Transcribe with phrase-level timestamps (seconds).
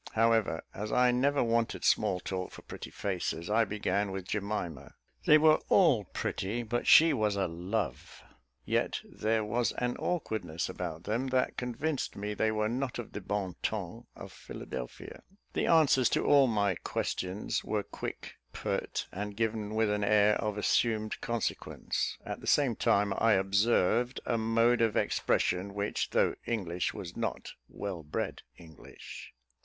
[0.13, 4.95] However, as I never wanted small talk for pretty faces, I began with Jemima.
[5.27, 8.23] They were all pretty, but she was a love
[8.65, 13.21] yet there was an awkwardness about them that convinced me they were not of the
[13.21, 15.21] bon ton of Philadelphia.
[15.53, 20.57] The answers to all my questions were quick, pert, and given with an air of
[20.57, 26.91] assumed consequence; at the same time I observed a mode of expression which, though English,
[26.91, 29.35] was not well bred English.